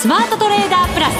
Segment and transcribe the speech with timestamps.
[0.00, 1.14] スマートトレーダープラス。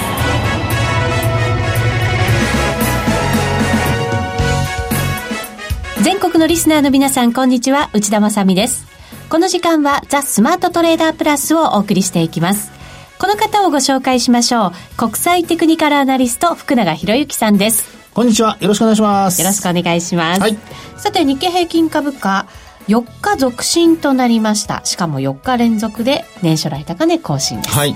[6.03, 7.91] 全国のリスナーの皆さんこんにちは。
[7.93, 8.87] 内田まさです。
[9.29, 12.71] この時間はザ・スマートトレーダープラスをお送りしていきます。
[13.19, 14.71] この方をご紹介しましょう。
[14.97, 17.85] 国際テクニカルアナリスト福永博之さんです。
[18.15, 18.57] こんにちは。
[18.61, 19.39] よろしくお願いします。
[19.43, 20.57] よろしくお願いします、はい、
[20.97, 22.47] さて日経平均株価
[22.87, 24.83] 4日続伸となりました。
[24.85, 27.77] しかも4日連続で年初来高値更新です。
[27.77, 27.95] はい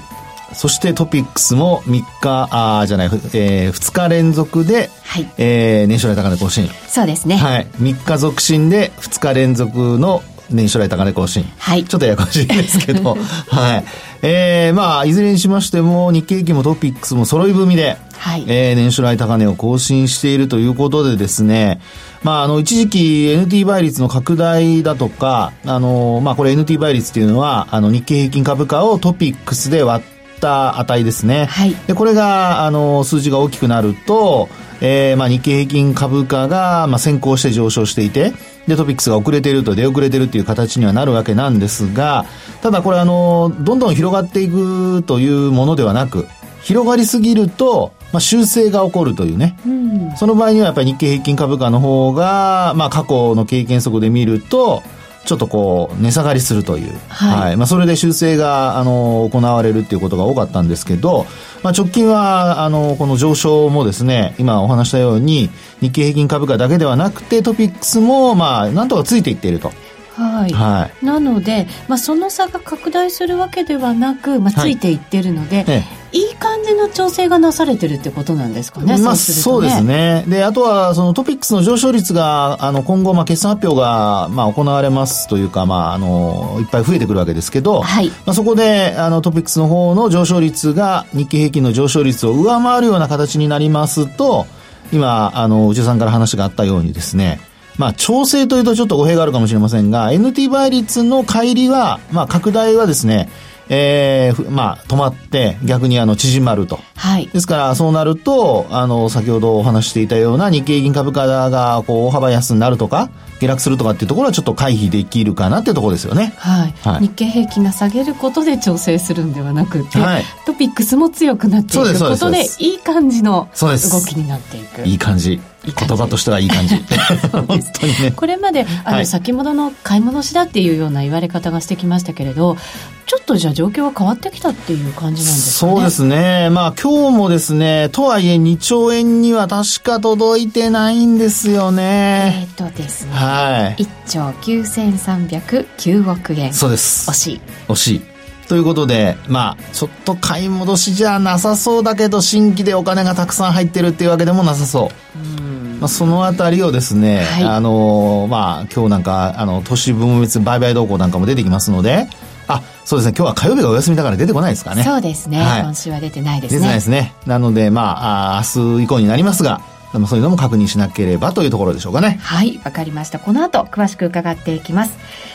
[0.54, 6.70] そしてトピックスも3日、あじゃない、えー、2日連続で、はい、えー、年初来高値更新。
[6.88, 7.38] そうですね。
[7.38, 7.68] はい。
[7.80, 11.44] 3日続伸で2日連続の年初来高値更新。
[11.58, 11.86] はい。
[11.86, 13.18] ちょっとややこしいですけど、
[13.50, 13.86] はい。
[14.22, 18.44] えー、まあ、いずれにしましても、日経平均もトピックスも揃い踏みで、はい。
[18.48, 21.80] えー、年初来高値を更新しているということでですね、
[22.24, 23.00] まあ、あの、一時期
[23.36, 31.46] NT 倍率の拡大だとか、あの、まあ、これ NT 倍率っていうのは、あの、日経平均株価をトピックスで割った値ですね。
[31.46, 31.76] はい。
[31.88, 34.50] で、これが、あの、数字が大きくなると、
[34.82, 38.34] えー、まあ、日経平均株価が、まあ、先行して上昇していて、
[38.68, 42.26] で、トピックスが遅れていると出遅れているっていう形にはなるわけなんですが、
[42.62, 46.28] ただこれあの、どんどん広がっていくというものではなく、
[46.64, 54.82] 広がりすぎると、まあ、修正が起こるというね、うん、その場合にはやっぱり日経平均株価の方が、まあ、過去の経験則で見ると、
[55.26, 56.94] ちょっとこう、値下がりするという。
[57.10, 57.40] はい。
[57.40, 61.26] はい、まあ、それで修正が、あの、行われるっていうことが多かったんですけど、
[61.64, 65.50] まあ、直近は、あの、この上昇もですね、今お話したように、
[65.82, 69.72] 日経平均株価だけではなくて、トピックスも、まあ、なんとかついていっていると。
[70.16, 75.84] はい、はい、なので、まあ、その差が拡大するわけではなく、まあ、ついていってるので、はいええ、
[76.16, 80.24] いい感じの調整がなされてるってことなんですかね、まあ、そう、ね,、ですね。
[80.30, 88.08] であとはそのトピックスの上昇率があの今後、まあ、決算発表が、まあ、行われますというか、まあ、あのいっぱい増えてくるわけですけど、はい。
[88.08, 94.48] まあ、そこであのトピックスの方の上昇率が日経平均の上昇率を上回るような形になりますと
[94.94, 97.42] 今あの内田さんから話があったようにですね
[97.78, 103.30] まあ、調整というとちょっと語弊があるかもしれませんが、NT 倍率の乖離は、まあ、拡大はですね、
[103.70, 106.80] えー、まあ、止まって、逆にあの、縮まると。
[106.96, 107.28] はい。
[107.28, 113.10] ですから、そうなると、あの、先ほどお話していたような日経平均株価が、こう、大幅安になるとか、
[113.40, 116.34] 下落するとかっていうところはちょっと回避できるかなっていうところですよね。
[116.38, 116.74] はい。
[116.84, 123.68] はい、日経平均が下げることで調整するんではなくて、はい、トピックスも強くなっていくことで、いい感じの動
[124.02, 124.84] きになっていく。
[124.84, 125.42] いい感じ。
[125.66, 126.76] 言葉としてはいい感じ。
[127.32, 128.12] 本当にね。
[128.16, 132.58] これまで、あの、はい、先物の買い戻しだっていうような言われ方がしてきましたけれど、
[133.06, 135.74] ちょっとじゃあ状況は変わってきたっていう感じなんですかね？
[135.74, 136.50] そうですね。
[136.50, 142.48] まあ今日もですね、とはいえ2兆円には確か届いてないんですよね。
[142.50, 143.12] えっ、とですね。
[143.14, 143.84] はい。
[143.84, 146.54] 1兆9309億円。
[146.54, 147.10] そうです。
[147.10, 147.42] 惜しい。
[147.68, 148.02] 惜しい。
[148.48, 154.92] ということで、まあ、ちょっと買い戻しじゃなさそうだけど、新規でお金がたくさん入ってるっていうわけでもなさそ
[155.35, 155.35] う。
[155.76, 162.08] うんまあ、そのあたりをですね、はい、あのまあ、今日なんか、あの、都市分別売買動向なんかも出てきますので、
[162.48, 164.84] あ、そうですね、今日は火曜日がお休みだから出てこないですかね。
[164.84, 166.60] そうですね、はい、今週は出てないですね。
[166.60, 167.14] 出てないですね。
[167.26, 169.62] なので、まあ、あ明日以降になりますが、
[169.94, 172.20] でもそういうのも確認しなければというところでしょうかね。
[172.22, 173.18] はい、わかりました。
[173.18, 174.94] この後、詳しく伺っていきます。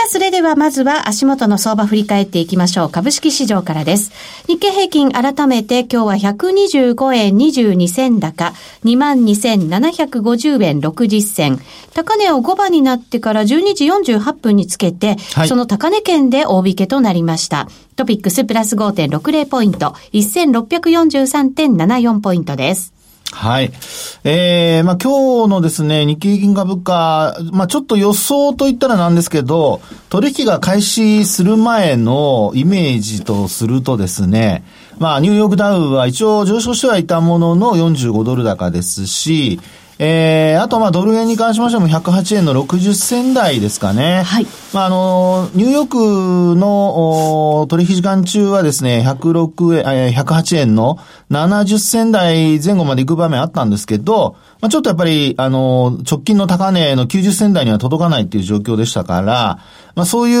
[0.00, 2.90] さあ、それではまずは足元の相場振り返っていきましょう。
[2.90, 4.12] 株式市場からです。
[4.46, 11.60] 日経平均改めて今日は125円22銭高、22,750円60銭。
[11.92, 13.84] 高値を5番になってから12時
[14.14, 17.68] 48分につけて、はい、その高値圏で大引けとなりました。
[17.96, 22.99] トピックスプラス5.60ポイント、1643.74ポイントです。
[23.32, 23.72] はい。
[24.24, 34.64] えー、まあ今日のですね、日経平均株価、まあちょっと予想といったらなんですけど、取引が開始する前のイメージとするとですね、
[34.98, 39.60] まあニューヨークダウは一応上昇してはいたものの45ドル高ですし、
[40.02, 44.22] えー、あと、まあ、ドル円に関しましても108円の60銭台ですかね。
[44.22, 44.46] はい。
[44.72, 50.96] まあ、あの、ニューヨークの取引時間中はですね、106円、108円の
[51.30, 59.58] 70銭台前後まで行く場面あったんですけど、まあ、ちょっとやっぱり、あの、直近の高値の90銭台には届かないっていう状況でしたから、
[59.96, 60.34] まあ、そうい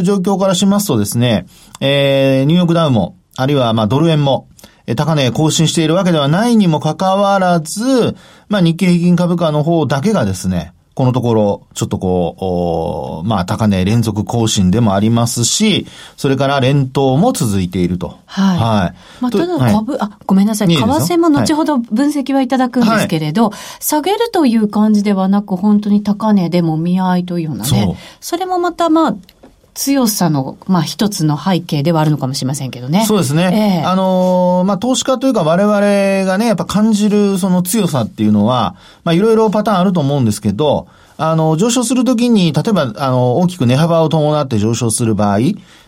[0.00, 1.46] う状況からしますとですね、
[1.80, 4.46] えー、ニューヨークダウも、あるいは、まあ、ドル円も、
[4.94, 8.16] 高値更新しているわけではないにもかかわらず、
[8.48, 18.18] まあ日経平均株価の方だけがですね、このところ、ちょっとこう、まあ、高値連続更新でもありますし、それから連投も続いていると。
[18.26, 18.58] はい。
[18.58, 18.94] はい。
[19.22, 20.68] まあ、ただ株、はい、あ、ごめんなさい。
[20.68, 27.96] 為替も後ほど分析はいただくんですけれど、はい、下げるという感じではなく、本当に高値でも見合いというようなね。
[28.20, 29.16] それもまた、まあ、
[29.80, 33.06] 強さの、まあ一つの背景ではあるのかもしれませんけどね。
[33.06, 33.80] そうですね。
[33.82, 35.80] えー、あのー、まあ投資家というか我々
[36.30, 40.86] がね、やっぱ感じるその強さっていうのは、まあいろいろパターンあると思うんですけど、
[41.16, 45.38] あの、上昇するときに、例えば、あの、大きく値幅を伴って上昇する場合、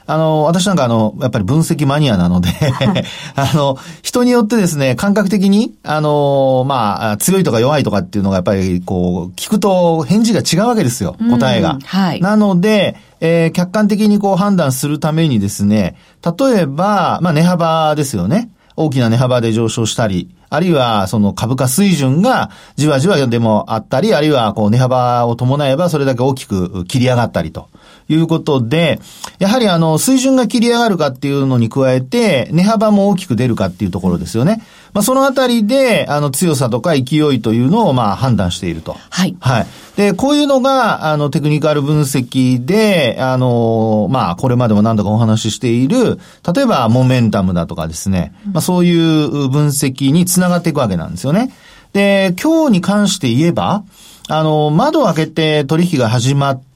[0.06, 2.48] あの、私なんかあの、やっぱり分析マニアなので
[3.36, 11.78] あの、人によってですね、感覚的に、あの、まあ、強いとか弱いとかっていうのがやっぱり、こう、聞くと返事が違うわけですよ、答えが。
[11.84, 12.20] はい。
[12.20, 18.50] なので、えー、客観的にこう判断するためにですね、例えば、まあ、値幅ですよね。
[18.76, 27.68] 大きな値幅で上昇したり、あるいはその株価水準がじわじわでもあったり、あるいはこう値幅を伴えばそれだけ大きく切り上がったりと
[28.08, 29.00] いうことで、
[29.38, 34.62] やはりあの水準が切り上がるかっていうのに加えて、値幅も大きく出るかっていうところですよね。
[34.92, 38.96] まあ、そのあたりで、あの、強さとか勢いというのを、まあ、判断していると。
[39.08, 39.34] はい。
[39.40, 39.66] はい。
[39.96, 46.18] で、こういうのが、あの、テクニカル分析で、あの、まあ、これまでも何度かお話ししている、
[46.54, 51.54] 例えば、モメンタムだとかですね、まあ、そういう分析につながっていくわけなんですよね。
[51.94, 53.84] で、今日に関して言えば、
[54.28, 56.71] あの、窓を開けて取引が始まって、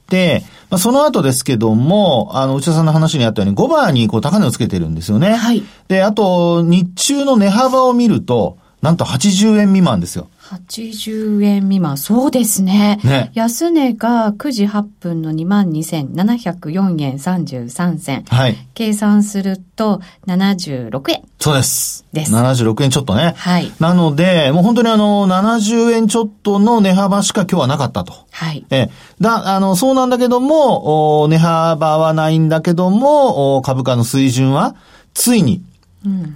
[0.70, 5.34] まあ、その後ですけども、あの、内田さんの話にあったように5番にこう高値をつけてるんですよね。
[5.34, 5.62] はい。
[5.88, 10.28] で、あと、日中の値幅を見ると、なんと80円未満ですよ。
[10.46, 11.98] 80円未満。
[11.98, 13.00] そうですね。
[13.02, 13.32] ね。
[13.34, 18.24] 安値が9時8分の22,704円33銭。
[18.28, 18.56] はい。
[18.74, 21.22] 計算すると76円。
[21.40, 22.06] そうです。
[22.12, 22.32] です。
[22.32, 23.34] 76円ちょっとね。
[23.36, 23.72] はい。
[23.80, 28.14] なので、もう本当にあの、70円ちょっとの値幅しか今日はなかったと。
[28.30, 28.64] はい。
[28.70, 28.88] え、
[29.20, 34.76] だ、あの、そうなんだけども、お値幅はないんだけども、お株価の水準は、
[35.12, 35.62] ついに、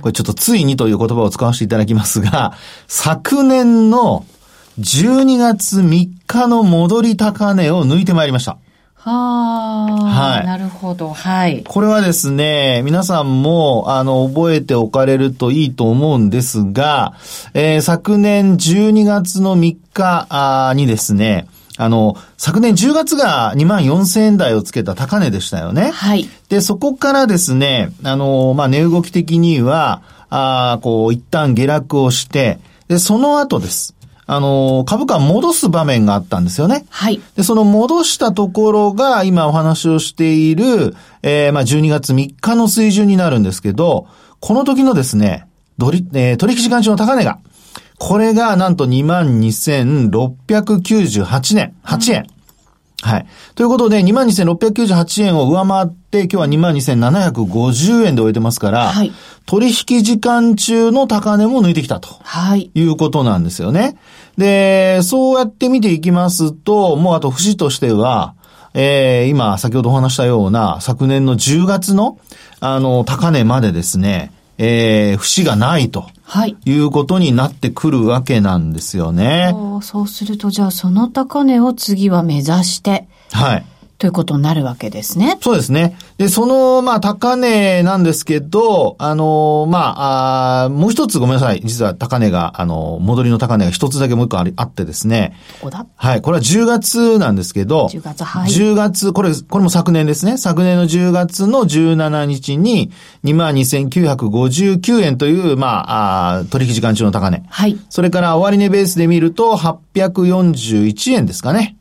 [0.01, 2.55] これちょっとついにという言葉を使わせていただきますが、
[2.89, 4.27] 昨年の
[4.79, 8.59] 12月3日の戻り高値を抜いてまいりました。
[9.03, 10.47] はあ、はい。
[10.47, 11.11] なるほど。
[11.11, 11.65] はい。
[11.65, 17.15] これはですね、皆さんも、あの、覚えておかれるといいと思うんですが、
[17.55, 21.47] えー、昨年12月の3日にですね、
[21.79, 25.91] あの、昨年10月が2万4000円台をつけた高値でしたよね。
[25.93, 26.29] はい。
[26.51, 32.59] で、そこからですね、あの、まあ、値動き的には、あこう、一旦下落をして、
[32.89, 33.95] で、その後です。
[34.27, 36.87] あの、株価戻す場面があったんですよね。
[36.91, 37.21] はい。
[37.37, 44.09] で、その戻したところが、今お話をしている、えー、まあ、12月3日の水準になるんですけど、
[44.41, 45.47] この時のですね、
[45.79, 47.39] 取えー、取引時間中の高値が、
[47.99, 52.27] これがなんと22,698年、8円。
[53.03, 53.27] はい。
[53.55, 59.13] ということで、22,698円を上回って、今日は22,750円で終えてますから、はい、
[59.47, 62.09] 取引時間中の高値も抜いてきたと。
[62.23, 62.71] はい。
[62.75, 63.97] いうことなんですよね。
[64.37, 68.35] で、そうやって見ていきますと、もうあと節としては、
[68.75, 72.19] えー、今、先ほどお話したような、昨年の10月の、
[72.61, 74.33] あの、高値までですね、
[74.63, 76.11] えー、節がないと。
[76.23, 76.55] はい。
[76.67, 79.55] いうことになってくるわけなんですよね。
[79.83, 83.09] そうすると、じゃあその高値を次は目指して。
[83.33, 83.65] はい。
[84.01, 85.37] ということになるわけですね。
[85.43, 85.95] そうですね。
[86.17, 91.61] で、その、まあ、高値なんですけど、あの、まあ、あもう一つごめんなさい。
[91.63, 95.37] 実は高値が、あの、戻りの高値が一つだけもう一個ありあってですね。
[95.61, 95.85] どこだ？
[95.95, 96.23] はい。
[96.23, 98.51] これは10月なんですけど、10月、はい。
[98.51, 100.39] 10月、これ、これも昨年ですね。
[100.39, 102.91] 昨年の10月の17日に、
[103.25, 107.43] 22,959円という、まあ、あ取引時間中の高値。
[107.51, 107.79] はい。
[107.91, 111.77] それから終値ベースで見ると、841円ですかね。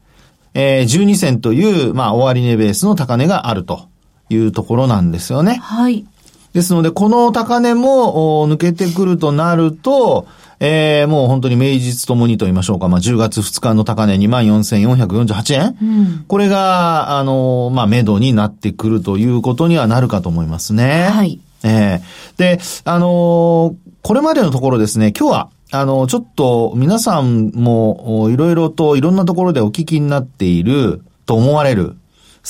[0.59, 3.87] えー、12銭という、まあ、終値ベースの高値があると
[4.29, 5.55] いうところなんですよね。
[5.55, 6.05] はい。
[6.53, 10.27] ですので、この高値も抜けてくるとなると、
[10.59, 12.89] えー、もう本当に名実ともにと言いましょうか。
[12.89, 21.07] まあ、10月2日の高値24,448円、うん、これが、あの、まあ、目処になってくるということにはなるかと思いますね。
[21.09, 21.39] はい。
[21.63, 31.95] えー、で、あのー、これまでのところですね、今日は、あの、ちょっと皆さんもいろいろといろんなところでお聞きになっていると思われる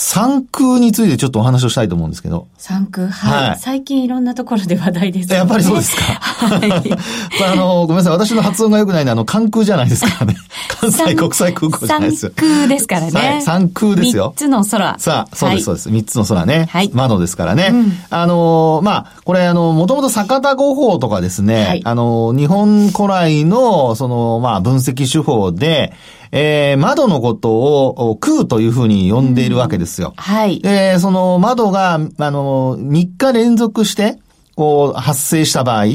[0.01, 2.47] 産空についてちょっとお話をしたいと思うんですけど。
[2.57, 3.59] 産空、はい、はい。
[3.59, 5.35] 最近いろんなところで話題ですね。
[5.35, 6.03] やっぱりそうですか。
[6.03, 6.71] はい。
[7.51, 8.13] あの、ごめんなさい。
[8.13, 10.37] 私の発音が良くないのは、あの、関空じゃないですからね。
[10.79, 12.31] 関西国際空港じゃないですよ。
[12.33, 13.11] 産空ですからね。
[13.11, 13.41] はい。
[13.41, 14.33] 産空ですよ。
[14.37, 14.99] 三つの空。
[14.99, 15.91] さあ、そうです、そうです。
[15.91, 16.69] 三つの空ね。
[16.71, 16.89] はい。
[16.93, 17.67] 窓ですからね。
[17.73, 25.91] うん、あの、まあ、これ、あの、もともと坂田五法とかですね、はい、あの、日本古来の、その、まあ、分析手法で、
[26.31, 30.13] えー、窓のことを空というふうに呼んでいるわけですよ。
[30.17, 30.59] はい。
[30.61, 34.19] で、その窓が、あの、3日連続して、
[34.55, 35.85] こう、発生した場合、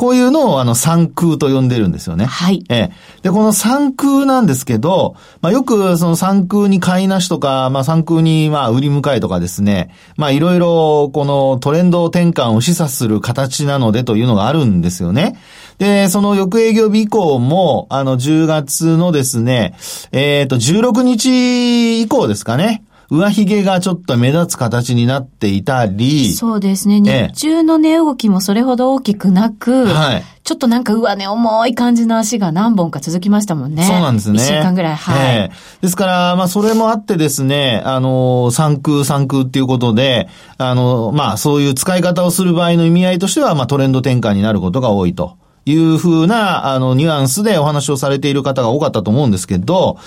[0.00, 2.24] こういうのをあの三空と呼んでるんですよね。
[2.24, 2.64] はい。
[2.70, 2.92] ええ。
[3.20, 15.38] で、この三空なんですけど、まあよくその三空に買いなしとか、まあ三空にまあ売り迎えとかですね、まあいろいろこのトレンド転換を示唆する形なのでというのがあるんですよね。
[15.76, 19.74] で、その翌営業日以降も、あの10月のですね、
[20.12, 22.84] えっ、ー、と16日以降ですかね。
[23.10, 26.32] 上髭がちょっと目立つ形になっていたり。
[26.32, 27.00] そうですね。
[27.00, 30.24] 日中の値動きもそれほど大きくなく、はい。
[30.44, 33.82] ちょっとなんか上値重い感じの足が何本か続きましたもんね。
[33.82, 34.36] そうなんですね。
[34.36, 34.96] 一週間ぐらい。
[34.96, 35.36] はい。
[35.36, 45.36] えー、ですから、まあそれもあってですね、あの、三空三空っていうことで、あの、まあそういう使い方をする場合の意味合いとしては、まあトレンド転換になることが多いと。
[45.66, 49.98] いうふうな、あの、ニュアンスでお話をされている方が多かったと思うんですけど、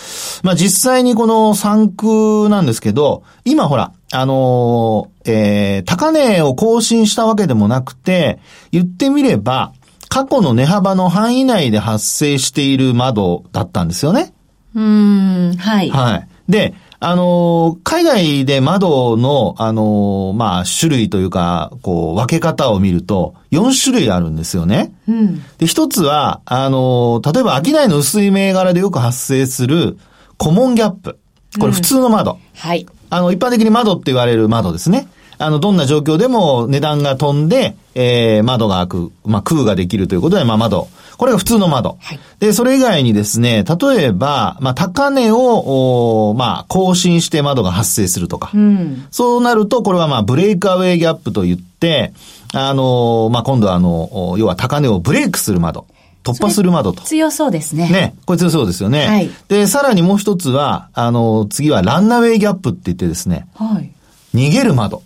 [0.43, 8.39] まあ、実際にこの産区なんですけど、今ほら、あのえー、高値を更新したわけでもなくて、
[8.71, 9.73] 言ってみれば、
[10.09, 14.33] 過去の値幅の範囲内で発生している窓だったんですよね。
[14.75, 15.89] うん、はい。
[15.89, 16.27] はい。
[16.47, 16.73] で、
[17.05, 24.93] あの、海外で窓の、あの、まあ、種類というか、こう、分け方を見ると、4種類あるんですよね。
[25.09, 25.43] うん。
[25.57, 29.97] で、一つは、あの、例えば、商いの薄い銘柄でよく発生する、
[30.37, 31.19] コモンギャップ。
[31.59, 32.31] これ普通の窓。
[32.31, 32.85] うん、はい。
[33.09, 35.09] あの、一般的に窓って言われる窓ですね。
[35.37, 40.87] あの、どんな状況でも値段が飛んで、えー、窓が開く、まあ、空ができるということで、まあ、窓。
[41.17, 41.97] これが普通の窓。
[42.01, 48.51] はい、で、それ以外にですね、例えば、まあ、高値を、まあ、更新して窓が発生するとか。
[48.53, 52.13] うん、そうなると、これはまあ、ブレイクアウェイギャップと言って、
[52.53, 55.85] あの、まあ、今度はあの、要は高値をブレイクする窓。
[56.23, 57.03] 突破する窓と。
[57.03, 57.89] 強そうですね。
[57.89, 58.15] ね。
[58.25, 59.07] これ強そうですよね。
[59.07, 59.29] はい。
[59.49, 63.45] で、さらにもう一つは、あの、次はランナウェイギャップって言ってですね。
[63.55, 63.91] はい。
[64.33, 65.03] 逃げる窓。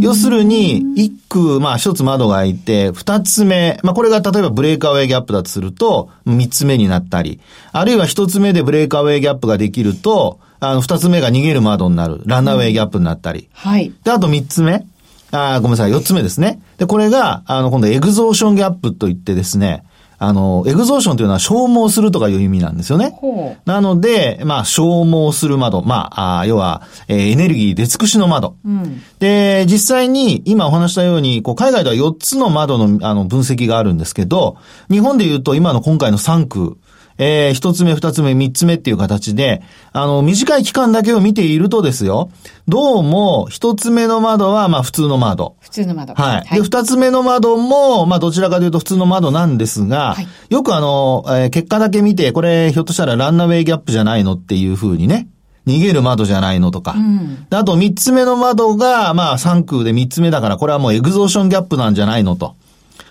[0.00, 7.40] 要するに、一区、まあ一つ窓が開いて、二つ目、まあこれが例えばブレイクアウェイギャップだとすると、三つ目になったり、
[7.72, 13.48] あるいは一つ目でブレイクアウェイギャップができると、あの、二つ目が逃げる窓になる、ランナーウェイギャップになったり。
[13.52, 13.92] はい。
[14.04, 14.86] で、あと三つ目。
[15.30, 16.60] あごめんなさい、四つ目ですね。
[16.78, 19.84] で、これが、あの、今度エグゾーションギャップといってですね、
[20.20, 23.18] あの、エグゾーションというのは消耗するとかいう意味なんですよね。
[23.64, 25.82] なので、まあ、消耗する窓。
[25.82, 28.56] まあ、あ要は、えー、エネルギー出尽くしの窓。
[28.64, 34.56] うん、で、実際に、今お話したように、こう、海外では4つの窓の、あの、分析があるんですけど、
[34.90, 36.78] 日本で言うと、今の今回の3区、
[37.18, 39.60] えー、一つ目、二つ目、三つ目っていう形で、
[39.92, 42.30] あの、短い期間だけを見ているとですよ、
[42.68, 45.56] どうも、一つ目の窓は、まあ、普通の窓。
[45.60, 46.14] 普通の窓。
[46.14, 46.54] はい。
[46.54, 55.26] で、二つ目の窓も、まあ、どちらかというと普通の窓なんですが、はい、よくあの、えー、結果だけ見て、これ、ひょっとしたらランナウェイギャップじゃないのっていうふうにね、
[55.66, 56.92] 逃げる窓じゃないのとか。
[56.92, 62.54] うん、あと、三つ目の窓が、まあ、三空で三つ目だから、これはもうエグゾーションギャップなんじゃないのと。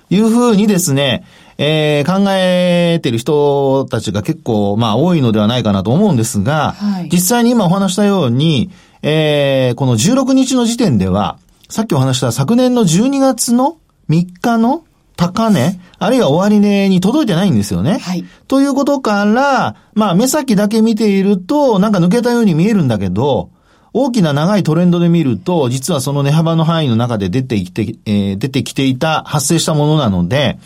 [0.10, 1.24] いうふうにですね、
[1.58, 8.70] えー、考えてる人たちが結構、まあ多いのではないかなと思うんですが、はい、実際に今お話したように、
[9.02, 13.78] えー、この16日の時点では、さっきお話した昨年の12月の
[14.10, 14.86] 3日の
[15.18, 17.98] 高値、あるいは終値に届いてないんですよね。
[17.98, 18.24] はい。
[18.48, 23.50] ということから、まあ目先だけ見ていると、なんか抜けたように見えるんだけど、
[23.94, 30.60] 大きな長いトレンドで見ると、実はその値幅の範囲の中で出てきて、えー、出てきていた、発生したものなので、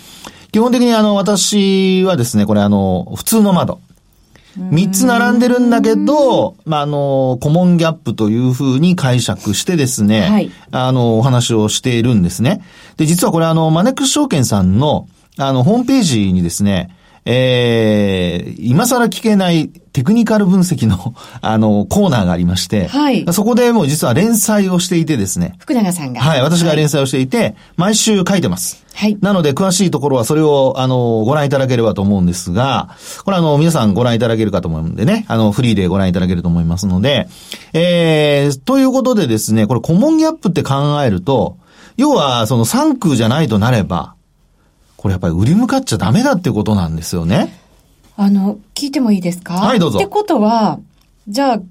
[0.52, 3.80] 基本的にあの、私はですね、これあの、普通の窓。
[4.58, 12.62] 三つ並んでるんだけど、まあ、あの、コモンギャップというふうに解釈してですね、はい、あの、お話をしているんですね。
[12.98, 16.94] で、実はこれあの、マネックス証券さんの、あの、ホームページにですね、
[17.26, 23.26] えー、今更聞けないテクニカル分析の、 あの、コーナーがありまして、はい。
[23.32, 25.56] そこでもう実は連載をしていてですね。
[25.60, 26.22] 福永さんが。
[26.22, 28.84] はい、私が連載をしていて、はい、毎週書いてます。
[28.94, 29.18] はい。
[29.22, 32.90] なので、詳しいところはそれを、あの、ご覧いただければと思うんですが、
[33.24, 37.28] これあの、皆さんご覧いただけるかと思うんでね、あの、フリーでご覧いただけると思いますので、
[37.74, 41.58] えー、ということでですね、これコモンギャップって考えると、
[41.98, 44.16] 要は、その3空じゃないとなれば、
[45.02, 47.52] これやっぱり売り向かっちゃダメだってことなんですよね。
[48.18, 49.56] あの、聞いてもいいですか？
[49.56, 49.98] はい、どうぞ。
[49.98, 50.80] ってことは、
[51.28, 51.62] じゃあ、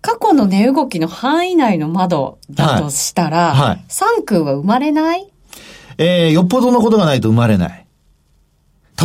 [0.00, 5.30] 過去の値動きの範囲内の窓だとしたら、はいはい、3空は生まれない？
[5.96, 7.86] えー、よっぽどのことがないと生まれない。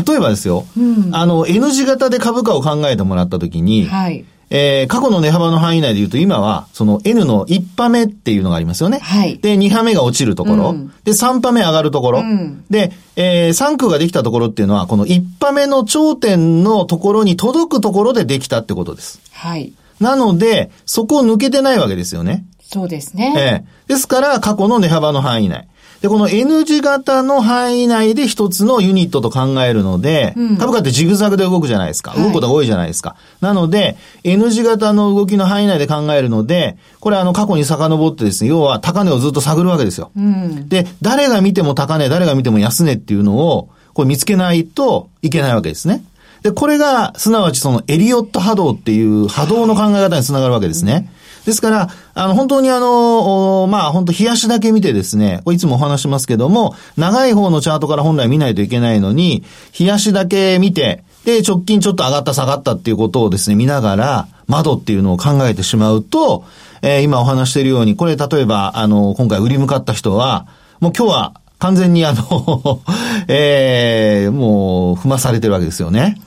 [0.07, 9.00] 例えばですよ、うん、あの、N 字型で株価を考えてもらったときに、はい、えー、過去の値幅の範囲内で言うと今は、その N の1波目っていうのがありますよね。
[9.00, 9.39] はい。
[9.39, 10.70] で、2波目が落ちるところ。
[10.70, 12.20] うん、で、3波目上がるところ。
[12.20, 19.20] うん、で、えー、3区ができたところっていうのは、この1波目の頂点のところに届くところでできたってことです。
[19.34, 19.74] はい。
[20.00, 22.46] なので、そこを抜けてないわけですよね。
[22.62, 23.34] そうですね。
[23.38, 25.68] ええー、ですから、過去の値幅の範囲内。
[26.01, 32.13] で、この N 字型の範囲内で一つのユニットと考えるので、うん、株価ってジグザグで動くじゃないですか。
[32.16, 33.10] 動くことが多いじゃないですか。
[33.10, 40.12] はい、なので、N 字型の動きの範囲内で考えるので、これあの過去に遡ってですね、要は高値をずっと探るわけですよ。
[40.16, 46.04] うん、で、誰が見ても高値、誰が見ても安値っていうのを、これ見つけないといけないわけですね。
[46.44, 51.12] で、これが、すなわちそのエリオット波動っていう波動の考え方につながるわけですね。
[51.48, 59.46] ですから、あの、本当にあの、まあ、本当冷やしだけ見てですね、これいつもお話しますけども、長い方のチャートから本来見ないといけないのに、
[59.80, 66.44] 冷やしだけ見て、で、直近ちょっと上がった下がったっていうことをですね、見ながら、窓っていうのを考えてしまうと、
[66.82, 70.48] えー、今お話しているように、これ例えば、あの、今回売り向かった人は、
[70.82, 72.81] もう今日は完全にあの
[73.27, 76.21] え えー、もう踏まされてるわけですよね。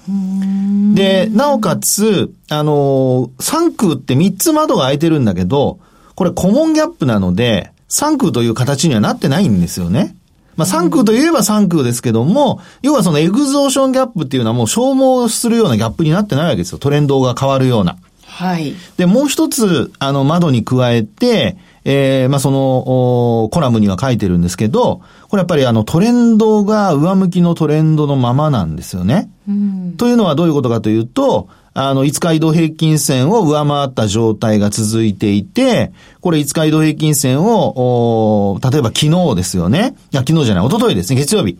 [0.94, 5.78] で、なおかつ、あの、3空って3つ窓が開いてるんだけど、
[6.16, 10.16] これコモンギャップなので、3空という形にはなってないんですよね。
[10.56, 16.78] まあ、3空といえば3空ですけども、要はそのエグゾーションギャップっていうのはもう消耗するようなギャップになってないわけですよ。
[16.78, 17.96] トレンドが変わるような。
[18.30, 18.74] はい。
[18.96, 29.30] で、もう一つ、あの、窓に加えて、えー、まあ、その、コラムには書いてるんですけど、これやっぱりあのトレンドが上向きのトレンドのままなんですよね。
[29.48, 39.94] うん、というのはどういうことかというと、あの、5日移動平均線を上回った状態が続いていて、これ5日移動平均線を、例えば昨日ですよね。
[40.12, 41.58] いや、昨日じゃない、一昨日ですね、月曜日。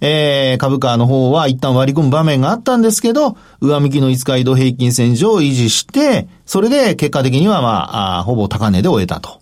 [0.00, 9.40] えー、株価の方は一旦割り込む場面があったんですけど、上向きの5日移動平均線上を維持して、それで結果的にはまあ、あほぼ高値で終えたと。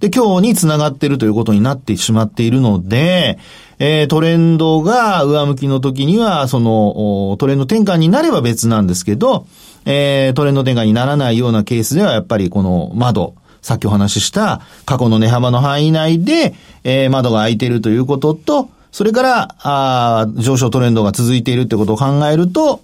[0.00, 3.38] で、今日に繋がっているということになってしまっているので、
[3.80, 9.46] えー、トレンドが上向きの時には、その、トレンド転換になれば別なんですけど、
[9.84, 16.54] えー、トレンド転換にならないようなケースでは、やっぱりこの窓、さっきお話しした過去の値幅の範囲内で、
[16.84, 22.80] えー、窓が開いているということと、それから、あ上昇トレンドが続いているということを考えると、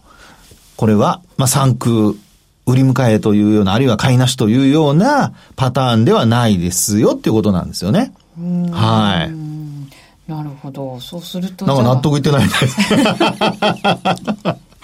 [0.77, 2.15] これは、まあ、3空
[2.67, 8.13] 売り迎えというような、あるいは買いなしというようなパターンではないですよっていうことなんですよね。
[8.71, 10.31] はい。
[10.31, 11.01] なるほど。
[11.01, 11.67] そうすると。
[11.67, 12.77] なんか納得いってないです。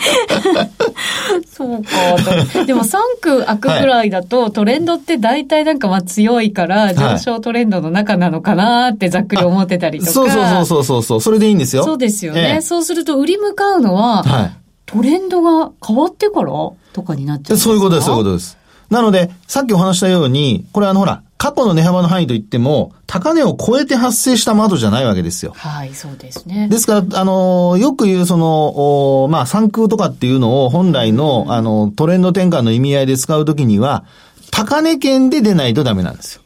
[1.53, 2.65] そうか。
[2.65, 10.11] でも3区開くぐらいだと、トレンドって大体なんかまあ強いから上昇トレンドの中なのかなってざっくり思ってたりとか。
[10.11, 11.21] そうそうそうそうそう。
[11.21, 11.85] それでいいんですよ。
[11.85, 12.55] そうですよね。
[12.55, 14.53] ええ、そうすると売り向かうのは、はい、
[14.87, 16.51] トレンドが変わってから
[16.93, 18.57] とかになっちゃうそういうことです、そういうことです。
[18.89, 25.55] なので、さっきお話したように、これあのほら、過去の値幅の範囲といっても、高値を超えて発生した窓じゃないわけですよ。
[25.57, 26.69] はい、そうですね。
[26.69, 34.05] ですから、あの、よく言うその、まあ、産空とかっていうのを本来の、あの、トレンド転換の意味合いで使うときには、
[34.51, 36.43] 高値圏で出ないとダメなんですよ。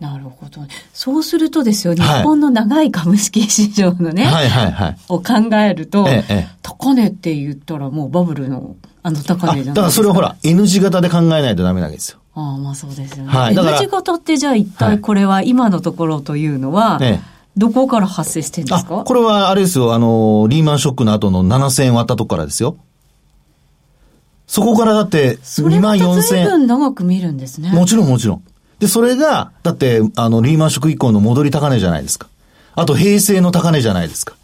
[0.00, 0.60] なるほど。
[0.92, 9.74] そうするとですよ、日本の長い株式市場のね、はいはいはい、を考えると、ええ、高値って言ったらもうバブルのあの高値じゃないですか。
[9.74, 12.18] だからそれをほら、N 字型で考えないとダメなわけですよ。
[12.36, 13.30] ああ、まあそうですよね。
[13.32, 19.02] はい、N 字型ってじゃあ一体これは今のところというのは、ええどこから発生してんですか？
[19.04, 22.76] これはあれですよ、あの、リーマンショックの後の7000円割ったとこからですよ。
[24.46, 26.22] そこからだって2万4000円。
[26.22, 27.70] それ分長く見るんですね。
[27.70, 28.42] もちろんもちろん。
[28.78, 32.28] で、それが、だって、あの、リーマンショック以降の戻り高値じゃないですか。
[32.74, 34.34] あと、平成の高値じゃないですか。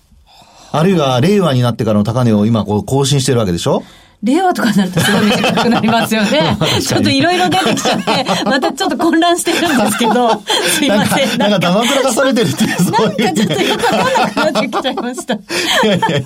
[0.72, 3.82] あるいは、令和になってからの高値を今、こう、更新してるわけでしょ
[4.22, 6.56] 令和とかになるとすごい短くなりますよね。
[6.80, 10.42] ちょっといろいろ出てきちゃって、またちょっと混乱してるんですけど、
[10.78, 11.38] すいません。
[11.38, 15.34] なんか、なんか黙らされてるっていう、なんかちょっとよくわかんなくなってきちゃいました。
[15.34, 15.38] い
[15.88, 16.22] やいやい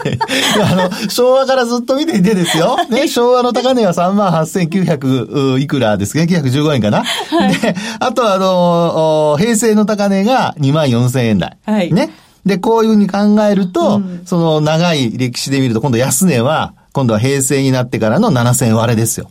[0.58, 2.76] や、あの、昭和からずっと見ていてですよ。
[2.90, 6.24] ね、昭和の高値は38,900いくらですね。
[6.24, 7.02] 915円かな。
[7.02, 11.56] はい、で、あとあの、平成の高値が24,000円台。
[11.64, 11.90] はい。
[11.92, 12.10] ね。
[12.44, 19.30] で、こういうふうに考えると、うん、その長い歴史で見ると、今度安値は、今度は平成になってからの7000割れですよ。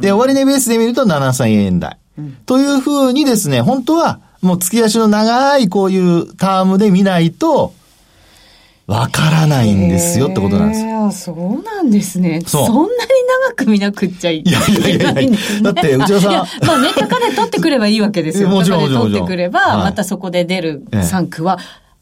[0.00, 1.98] で、終値ベースで見ると7000円台。
[2.16, 7.74] うん、というふうにですね、本当はもう月足の長いこういうタームで見ないと、
[8.86, 10.76] わからないんですよってことなんで
[11.12, 11.24] す。
[11.24, 12.40] そうなんですね。
[12.46, 12.88] そんなに
[13.48, 16.32] 長く見なくっちゃいけないいやいやいや だって内田さん。
[16.64, 18.46] まあね、高値取ってくればいいわけですよ。
[18.50, 18.88] もちろん。
[18.88, 21.58] 取ってくれば、またそこで出る3区は、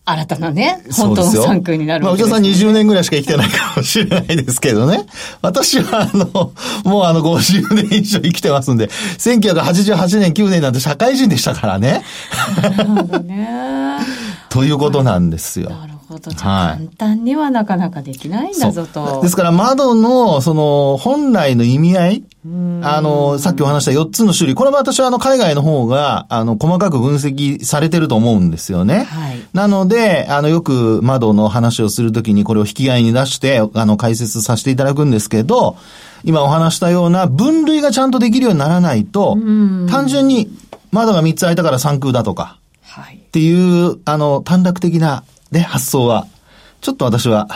[0.07, 5.07] 新たなね、本当の3区になるわけです、まあ、内田さん20年ぐらいしか生きてないかもしれないですけどね。
[5.41, 6.53] 私はあの、
[6.85, 12.05] もうあの50年以上生きてますんで、1988年、9年なんて社会人でしたからね。
[12.61, 13.99] なるほどね。
[14.51, 15.73] ということなんですよ。
[16.09, 16.31] ほど。
[16.33, 19.21] 簡単にはなかなかできないんだぞと。
[19.23, 22.25] ですから窓の、その、本来の意味合い
[22.83, 24.55] あの、さっきお話した4つの種類。
[24.55, 29.05] これも私はあの、海外の方が、あの、細かく分析されてると思うんですよね。
[29.05, 29.39] はい。
[29.55, 35.77] なので、あの、よく窓の話をするときにこれを引き合いに出して、あの、解説させていただくんですけど、
[36.23, 39.39] 今お話したような分類がちゃんとできるようにならないと、
[39.89, 40.51] 単純に
[40.91, 43.17] 窓が3つ開いたから3空だとか、はい。
[43.17, 46.27] っていう、あの、短絡的なね、発想は、
[46.81, 47.49] ちょっと私は、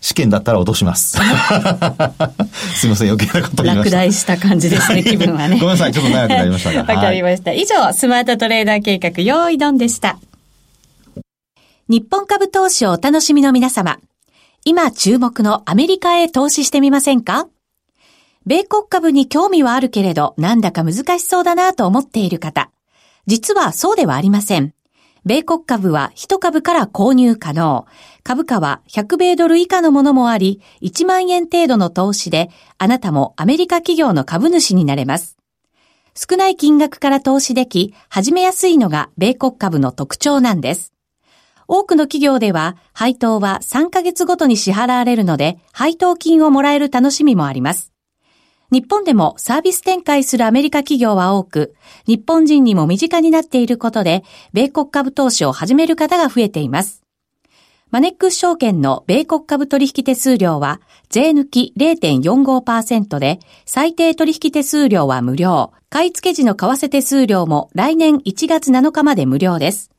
[0.00, 1.18] 試験だったら落とします。
[2.76, 3.96] すいません、余計なこと言いました。
[3.96, 5.58] 落第した感じですね、気分はね。
[5.58, 6.80] ごめんなさい、ちょっと長くなりましたが。
[6.94, 7.52] わかりました。
[7.52, 10.18] 以上、スマートトレーダー計画、用意ドンでした。
[11.88, 13.98] 日本株投資をお楽しみの皆様。
[14.64, 17.48] 今注目のアメリカへ投資してみませんか？
[18.46, 22.70] 米国株に興味はあるけれど、なんだか難しそうだなと思っている方。
[23.26, 24.74] 実はそうではありません。
[25.28, 27.84] 米国株は1株から購入可能。
[28.22, 35.36] 株価は100米ドル以下のものもあり、1万円程度の投資で、あなたもアメリカ企業の株主になれます。
[36.14, 40.94] 少ない金額から投資でき、始めやすいのが米国株の特徴なんです。
[41.66, 47.87] 多くの企業では、配当は3ヶ月ごとに支払われるので、配当金をもらえる楽しみもあります。
[48.70, 51.74] 日本でもサービス展開するアメリカ企業は多く、
[52.06, 57.02] 日本人にも身近になっていることで、米国株投資を始める方が増えています。
[57.90, 65.72] マネックス証券の米国株取引手数料は税抜き0.45%で最低取引手数料は無料。
[65.88, 69.90] 買い付け時の為替手数料も来年1月7日まで無料です。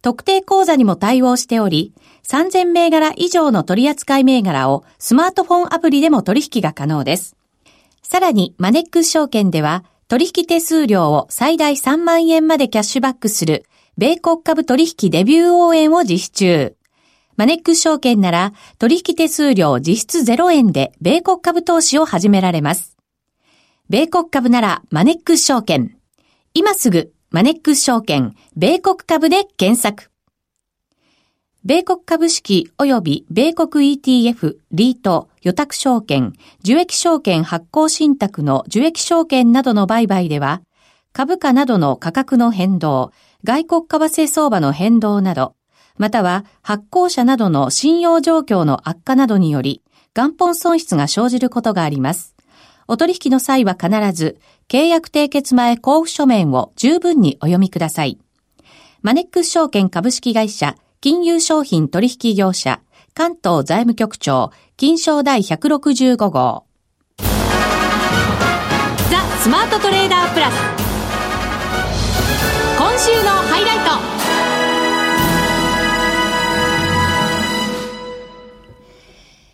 [0.00, 7.34] 特定口座にも対応しており、3000銘柄以上の取扱銘柄をスマートフォンアプリでも取引が可能です。
[8.04, 13.64] さらにマネックス証券では取引手数料を最大3万円までキャッシュバックする
[13.96, 16.76] 米国株取引デビュー応援を実施中。
[17.36, 22.96] マネックス証券なら取引手数料実質0円で米国株投資を始められます。
[23.88, 25.96] 米国株ならマネックス証券。
[26.52, 30.13] 今すぐマネックス証券米国株で検索。
[31.66, 40.60] 米国株式及び米国 ETF、リート、予託証券、受益証券発行信託の受益証券などの売買では、
[41.14, 43.12] 株価などの価格の変動、
[43.44, 45.54] 外国為替相場の変動など、
[45.96, 49.80] または発行者などの信用状況の悪化などにより、
[50.14, 52.34] 元本損失が生じることがあります。
[52.88, 58.18] お取引の際は必ず、契約締結前交付書面を十分にお読みください。
[59.00, 62.80] マネックス証券株式会社、金融商品取引業者、
[63.12, 66.64] 関東財務局長、金賞第165号。
[67.18, 67.26] ザ・
[69.38, 70.54] スマートトレーダープラス。
[72.78, 73.78] 今週のハイライ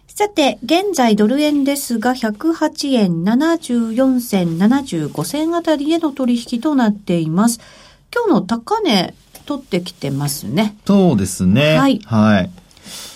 [0.07, 0.15] ト。
[0.15, 7.59] さて、現在ドル円ですが、108円74銭75銭あたりへの取引となっています。
[8.15, 9.15] 今日の高値、
[9.51, 10.77] 取ってきてますね。
[10.87, 11.77] そうですね。
[11.77, 12.01] はい。
[12.05, 12.51] はい。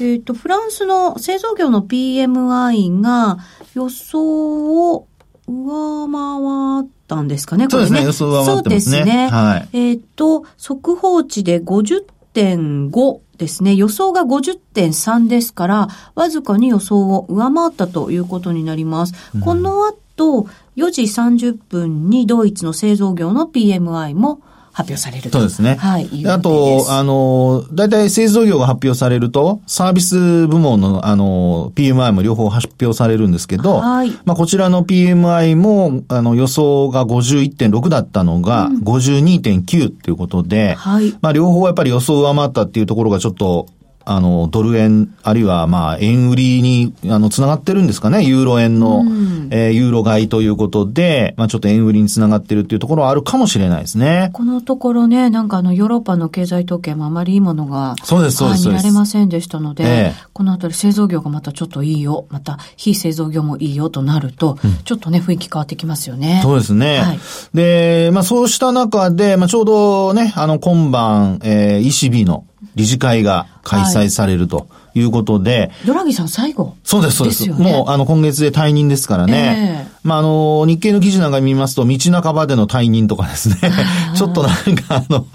[0.01, 3.39] えっ、ー、と、フランスの製造業の PMI が
[3.75, 5.07] 予想を
[5.47, 7.87] 上回ったんですかね、これね。
[7.89, 8.97] そうですね、予想上回ってますね。
[8.97, 9.29] そうですね。
[9.29, 9.69] はい。
[9.73, 13.77] えっ、ー、と、速報値で50.5ですね。
[13.77, 19.15] 予想が50.3ですから、わずかに予想を上回ったということになります。
[19.37, 24.41] うん、この後、4時30分にドイツの製造業の PMI も
[24.75, 25.77] 発表されるそうですね。
[25.77, 26.09] はい。
[26.27, 34.11] あと、あの、大体製造業が発表されると、サービス部門の、あの、PMI も両方発表されるんですけど、はい。
[34.25, 41.15] まあ、こちらの PMI も、あの、予想が51.6だったのが、52.9っていうことで、はい。
[41.21, 43.69] まあ、両方やっぱり予想上回ったっていうところがちょっと、
[44.07, 48.25] あの、ドル円、あるいは、まあ、円売りに、あの、つながってるんですかね？
[48.25, 54.31] ユーロ円の、うん、えー、ユーロ買いということで、まあ、ちょっと円売りにつながってるっていうところはあるかもしれないですね。
[54.33, 58.69] このところね、なんかあの、ヨーロッパの経済統計もあまりいいものが、そうです、そうです。
[58.69, 66.41] 見られませんでしたので、ええ、このあたり製造業がまたちょっといいよ、また非製造業もいいよとなると、うん、ちょっとね、雰囲気変わってきますよね。
[66.43, 66.99] そうですね。
[67.01, 67.19] はい、
[67.55, 75.71] で、まあ、そうした中で、まあ、ちょうどね、あの、今晩、えー、ECB の理事会が開催されるということで。
[75.87, 77.47] ドラギさん最後そうです、そうです。
[77.47, 79.87] ですね、もう、あの、今月で退任ですからね。
[79.87, 83.57] えー、まあ、あの、日経の記事なんか見ますと、道半ばでの退任とかですね。
[84.15, 85.27] ちょっとなんか、あの、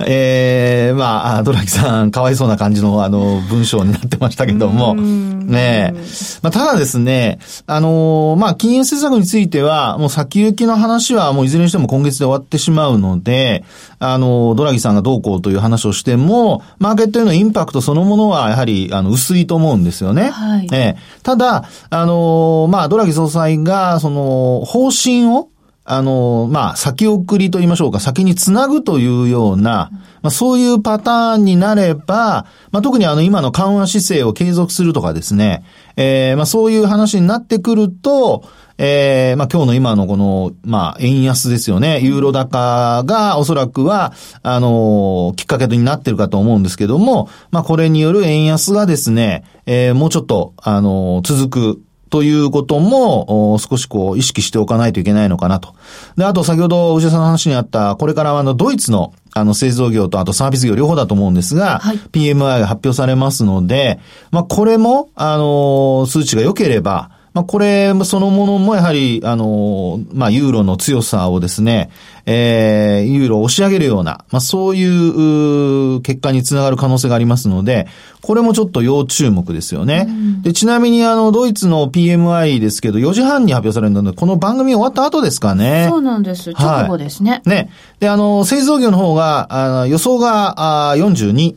[0.00, 4.94] え えー、まあ、ドラギさん、かわいそうな感じの、あの、文章になってましたけども。
[4.94, 5.94] ね
[6.42, 13.62] まあ、ただですね、あの、まあ、金融政策については、もう先行きの話は、もういずれにしても今月で終わってしまうので、
[14.00, 20.30] あの、ドラギさんがどうこうという話をしても、マーケットへのインパクトそのものは、やはり、あの、薄いと思うんですよね。
[20.30, 20.68] はい。
[20.72, 25.50] ええただ、あの、まあ、ドラギ総裁が、その、その方針を、
[25.84, 29.90] あの、まあ、先送りと言いましょうか、先につなぐというような、
[30.22, 35.64] まあ、そういうパターンになれば、まあ、特にあの、今の緩和姿勢を継続するとかですね、
[35.96, 38.42] えー、まあ、そういう話になってくると、
[38.78, 42.00] えー、まあ、今日の今のこの、まあ、円安ですよね。
[42.00, 55.74] ユーロ高がおそらくは、あのきっかけになってるかと思うんですけども、まあ、これによる円安がですね、えー、もうちょっと、あの続くということも、少しこう、意識しておかないといけないのかなと。
[56.16, 63.98] で、あと先ほど、内田さんの話にあった、これからあの、ドイツの、あの、製造業とあとサービス業両方だと思うんですが、はい、PMI が発表されますので、
[64.30, 71.90] まあ、これも、あの、数値が良ければ、まあ、これそのものもやはり、あの、まあ、ユーロの強さをですね、
[72.28, 77.86] えー、ユーロを押し上げるような、まあ、そういう結果につながる可能性がありますので、
[78.20, 80.06] これもちょっと要注目ですよね。
[80.08, 85.86] うん、で、ちなみにあの、ドイツの PMI ですけど、4時半に発表されるので、この番組終わった後ですかね。
[85.88, 86.50] そうなんです。
[86.50, 87.30] 直後ですね。
[87.30, 87.70] はい、ね。
[88.00, 91.54] で、あの、製造業の方が、あ予想があ42、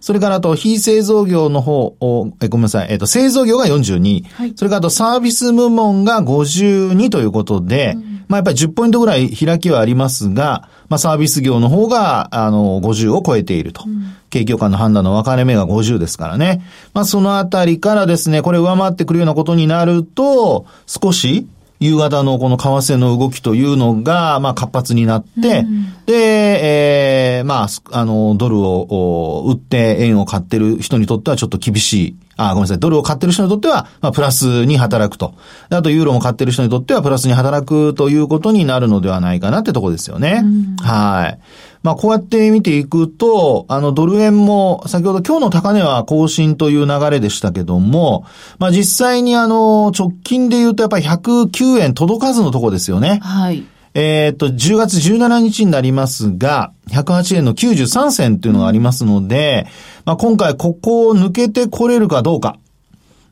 [0.00, 13.84] それからあと、非製造業の方を、えごめんなさい、えっ、と、製造業が42、はい、それからあと、サービス部門が52ということで、うん、まあやっぱり10ポイントぐらい開きはありますが、まあサービス業の方が、あの、50を超えていると。
[13.86, 16.62] うん、景況感の判断の分かれ目が50ですからね。
[16.94, 21.46] まあそのあたりからですね、これ上回ってくるようなことになると、少し、
[21.82, 32.16] 夕方のこの為替の動きというのが、まあ活発になって、うん、で、ええー、まあ、あの、ドルを売って円を買ってる人にとってはちょっと厳しい。
[32.36, 32.78] あ、ごめんなさい。
[32.78, 35.34] ドルを買ってる人にとっては、まあ、プラスに働くと。
[35.70, 40.42] あと、ユーロも買ってる人にとっては、プラスに働くということになるのではないかなってとこですよね。
[40.42, 41.38] うん、はい。
[41.82, 48.24] まあ、こうやって見ていくと、あの、ドル円も、先ほど今日の高値は更新という流れでしたけども、
[48.58, 53.18] まあ、実際にあの、直近で言うとやっぱり109円届かずのとこですよね。
[53.22, 53.64] はい。
[53.94, 59.66] えっと、10月17日になりますが、108円の93銭というのがありますので、
[60.04, 62.58] まあ、今回ここを抜けてこれるかどうか。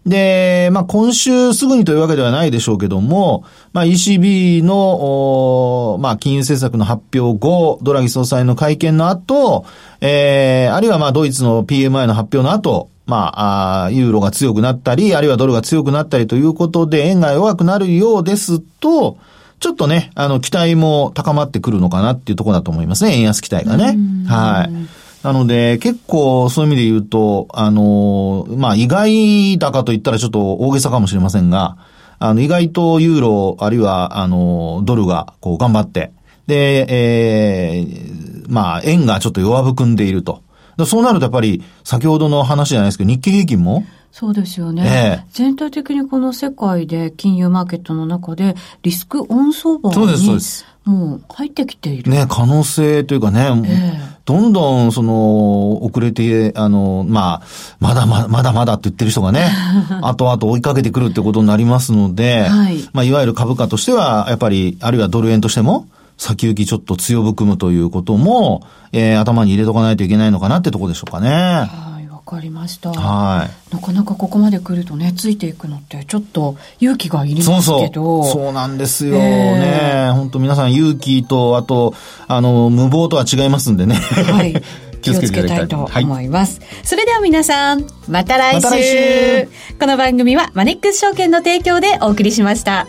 [0.07, 9.67] で、まあ、今週すぐにというわけではないでしょうけども、まあ、ECB の、まあ、金融政策の発表後、ドラギ総裁の会見の後、
[10.01, 19.19] えー、あるいはまあ、ドイツの PMI の発表の後、まあ、あユーロが強くなったり、あるいはドルが強くなったりということで、円が弱くなるようですと、
[19.59, 23.97] ちょっとね、あの、期待も高まってくるのかなっていうところだと思いますね、円安期待がね。
[24.27, 25.00] はい。
[25.23, 31.77] なので、結構そういう意味で言うと、あの、まあ、意外だかと言ったらちょっと大げさかもしれませんが、
[32.19, 36.13] あの、意外とユーロ、あるいは、あの、ドルが、こう、頑張って、
[36.47, 40.43] で、えー、まあ、円がちょっと弱含んでいると。
[40.87, 50.67] そうなるとやっぱり、先ほどの話じゃないですけど、日経平均も、そうですよね、ええ、全体的にこの世界で金融マーケットの中でリスクオン相場にそうです、そうです。
[50.85, 52.11] もう入ってきている。
[52.11, 57.47] ね、可能性というかね、えー、どんどんその遅れて、あの、まあ、
[57.81, 59.51] まだまだまだまだって言ってる人がね、
[60.03, 68.63] 後々追いかけてくるってことになりますので、はい、まあ、いわゆる株価としては、やっぱり、あるいはドル円としても、先行きちょっと強含むということも、
[68.93, 71.90] えー、頭に入れとかないといけないのかなってとこでしょうかね。
[72.31, 72.93] かりました。
[72.93, 73.75] はい。
[73.75, 78.23] なかなかここまで来るとね、ついていくのってちょっと勇気がいりますけど。
[78.23, 78.43] そうそう。
[78.45, 80.11] そうなんですよ、ね。
[80.15, 81.95] 本当皆さん勇気と、あと、
[82.29, 83.97] あの、無謀とは違いますんでね。
[83.97, 84.63] はい。
[85.01, 86.61] 気をつけたいと思います。
[86.61, 88.67] はい、それでは皆さん、また来週。
[88.67, 89.49] また来週
[89.81, 92.87] この番組はマネックス証券の提供でお送りしました。